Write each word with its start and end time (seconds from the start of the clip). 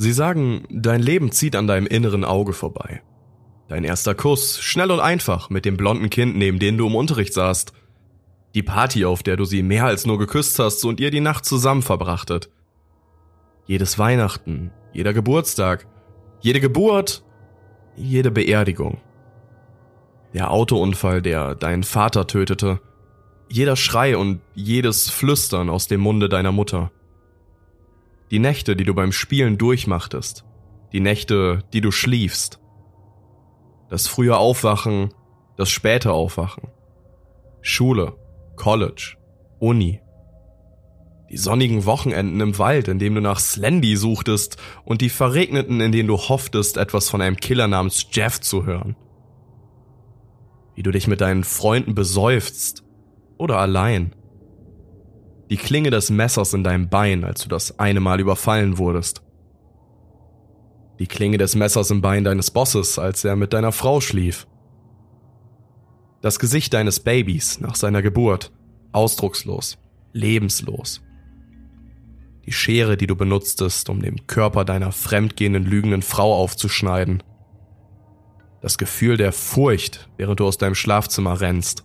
Sie 0.00 0.12
sagen, 0.12 0.64
dein 0.70 1.02
Leben 1.02 1.32
zieht 1.32 1.56
an 1.56 1.66
deinem 1.66 1.88
inneren 1.88 2.24
Auge 2.24 2.52
vorbei. 2.52 3.02
Dein 3.66 3.82
erster 3.82 4.14
Kuss, 4.14 4.60
schnell 4.60 4.92
und 4.92 5.00
einfach, 5.00 5.50
mit 5.50 5.64
dem 5.64 5.76
blonden 5.76 6.08
Kind, 6.08 6.36
neben 6.36 6.60
dem 6.60 6.78
du 6.78 6.86
im 6.86 6.94
Unterricht 6.94 7.34
saßt. 7.34 7.72
Die 8.54 8.62
Party, 8.62 9.04
auf 9.04 9.24
der 9.24 9.36
du 9.36 9.44
sie 9.44 9.64
mehr 9.64 9.86
als 9.86 10.06
nur 10.06 10.18
geküsst 10.18 10.60
hast 10.60 10.84
und 10.84 11.00
ihr 11.00 11.10
die 11.10 11.20
Nacht 11.20 11.44
zusammen 11.44 11.82
verbrachtet. 11.82 12.48
Jedes 13.66 13.98
Weihnachten, 13.98 14.70
jeder 14.92 15.12
Geburtstag, 15.12 15.88
jede 16.40 16.60
Geburt, 16.60 17.24
jede 17.96 18.30
Beerdigung. 18.30 18.98
Der 20.32 20.52
Autounfall, 20.52 21.22
der 21.22 21.56
deinen 21.56 21.82
Vater 21.82 22.28
tötete. 22.28 22.80
Jeder 23.50 23.74
Schrei 23.74 24.16
und 24.16 24.42
jedes 24.54 25.10
Flüstern 25.10 25.68
aus 25.68 25.88
dem 25.88 26.00
Munde 26.00 26.28
deiner 26.28 26.52
Mutter. 26.52 26.92
Die 28.30 28.38
Nächte, 28.38 28.76
die 28.76 28.84
du 28.84 28.94
beim 28.94 29.12
Spielen 29.12 29.56
durchmachtest. 29.56 30.44
Die 30.92 31.00
Nächte, 31.00 31.64
die 31.72 31.80
du 31.80 31.90
schliefst. 31.90 32.60
Das 33.88 34.06
frühe 34.06 34.36
Aufwachen, 34.36 35.14
das 35.56 35.70
späte 35.70 36.12
Aufwachen. 36.12 36.68
Schule, 37.62 38.16
College, 38.56 39.16
Uni. 39.58 40.00
Die 41.30 41.36
sonnigen 41.36 41.84
Wochenenden 41.84 42.40
im 42.40 42.58
Wald, 42.58 42.88
in 42.88 42.98
dem 42.98 43.14
du 43.14 43.20
nach 43.20 43.38
Slendy 43.38 43.96
suchtest 43.96 44.56
und 44.84 45.00
die 45.00 45.10
verregneten, 45.10 45.80
in 45.80 45.92
denen 45.92 46.08
du 46.08 46.16
hofftest, 46.16 46.76
etwas 46.76 47.10
von 47.10 47.20
einem 47.20 47.36
Killer 47.36 47.68
namens 47.68 48.06
Jeff 48.12 48.40
zu 48.40 48.64
hören. 48.64 48.96
Wie 50.74 50.82
du 50.82 50.90
dich 50.90 51.06
mit 51.06 51.20
deinen 51.20 51.44
Freunden 51.44 51.94
besäufst 51.94 52.82
oder 53.36 53.58
allein. 53.58 54.14
Die 55.50 55.56
Klinge 55.56 55.90
des 55.90 56.10
Messers 56.10 56.52
in 56.52 56.62
deinem 56.62 56.88
Bein, 56.88 57.24
als 57.24 57.42
du 57.42 57.48
das 57.48 57.78
eine 57.78 58.00
Mal 58.00 58.20
überfallen 58.20 58.76
wurdest. 58.76 59.22
Die 60.98 61.06
Klinge 61.06 61.38
des 61.38 61.54
Messers 61.54 61.90
im 61.90 62.02
Bein 62.02 62.24
deines 62.24 62.50
Bosses, 62.50 62.98
als 62.98 63.24
er 63.24 63.36
mit 63.36 63.52
deiner 63.52 63.72
Frau 63.72 64.00
schlief. 64.00 64.46
Das 66.20 66.38
Gesicht 66.38 66.74
deines 66.74 67.00
Babys 67.00 67.60
nach 67.60 67.76
seiner 67.76 68.02
Geburt, 68.02 68.52
ausdruckslos, 68.92 69.78
lebenslos. 70.12 71.02
Die 72.44 72.52
Schere, 72.52 72.96
die 72.96 73.06
du 73.06 73.14
benutztest, 73.14 73.88
um 73.88 74.02
den 74.02 74.26
Körper 74.26 74.64
deiner 74.64 74.90
fremdgehenden, 74.90 75.64
lügenden 75.64 76.02
Frau 76.02 76.34
aufzuschneiden. 76.34 77.22
Das 78.60 78.76
Gefühl 78.76 79.16
der 79.16 79.32
Furcht, 79.32 80.08
während 80.16 80.40
du 80.40 80.46
aus 80.46 80.58
deinem 80.58 80.74
Schlafzimmer 80.74 81.40
rennst. 81.40 81.84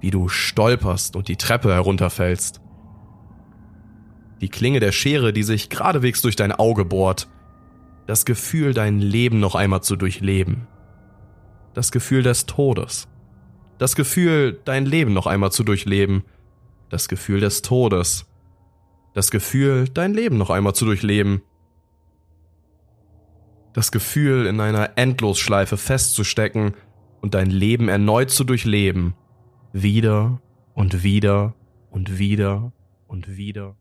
Wie 0.00 0.10
du 0.10 0.28
stolperst 0.28 1.16
und 1.16 1.28
die 1.28 1.36
Treppe 1.36 1.72
herunterfällst. 1.72 2.60
Die 4.40 4.48
Klinge 4.48 4.80
der 4.80 4.92
Schere, 4.92 5.32
die 5.32 5.42
sich 5.42 5.68
geradewegs 5.68 6.22
durch 6.22 6.36
dein 6.36 6.52
Auge 6.52 6.84
bohrt 6.84 7.28
das 8.08 8.24
Gefühl, 8.24 8.72
dein 8.72 9.00
Leben 9.00 9.38
noch 9.38 9.54
einmal 9.54 9.82
zu 9.82 9.94
durchleben. 9.94 10.66
Das 11.74 11.92
Gefühl 11.92 12.22
des 12.22 12.46
Todes. 12.46 13.06
Das 13.76 13.96
Gefühl, 13.96 14.58
dein 14.64 14.86
Leben 14.86 15.12
noch 15.12 15.26
einmal 15.26 15.52
zu 15.52 15.62
durchleben. 15.62 16.24
Das 16.88 17.08
Gefühl 17.08 17.40
des 17.40 17.60
Todes. 17.60 18.24
Das 19.12 19.30
Gefühl, 19.30 19.90
dein 19.92 20.14
Leben 20.14 20.38
noch 20.38 20.48
einmal 20.48 20.74
zu 20.74 20.86
durchleben. 20.86 21.42
Das 23.74 23.92
Gefühl, 23.92 24.46
in 24.46 24.58
einer 24.58 24.96
Endlosschleife 24.96 25.76
festzustecken 25.76 26.72
und 27.20 27.34
dein 27.34 27.50
Leben 27.50 27.90
erneut 27.90 28.30
zu 28.30 28.42
durchleben. 28.44 29.12
Wieder 29.72 30.40
und 30.74 31.02
wieder 31.02 31.54
und 31.90 32.18
wieder 32.18 32.72
und 33.06 33.36
wieder. 33.36 33.76